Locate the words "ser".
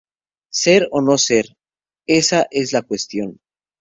0.61-0.87, 1.19-1.45